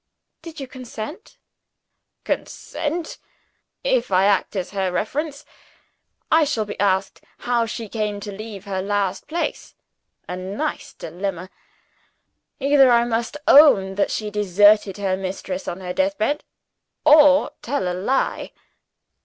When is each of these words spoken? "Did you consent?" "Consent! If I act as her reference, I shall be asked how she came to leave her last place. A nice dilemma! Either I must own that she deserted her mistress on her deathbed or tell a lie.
"Did 0.41 0.59
you 0.59 0.65
consent?" 0.65 1.37
"Consent! 2.23 3.19
If 3.83 4.11
I 4.11 4.25
act 4.25 4.55
as 4.55 4.71
her 4.71 4.91
reference, 4.91 5.45
I 6.31 6.43
shall 6.43 6.65
be 6.65 6.79
asked 6.79 7.23
how 7.41 7.67
she 7.67 7.87
came 7.87 8.19
to 8.21 8.31
leave 8.31 8.65
her 8.65 8.81
last 8.81 9.27
place. 9.27 9.75
A 10.27 10.35
nice 10.35 10.93
dilemma! 10.93 11.51
Either 12.59 12.89
I 12.89 13.05
must 13.05 13.37
own 13.47 13.93
that 13.93 14.09
she 14.09 14.31
deserted 14.31 14.97
her 14.97 15.15
mistress 15.15 15.67
on 15.67 15.81
her 15.81 15.93
deathbed 15.93 16.43
or 17.05 17.51
tell 17.61 17.87
a 17.87 17.93
lie. 17.93 18.53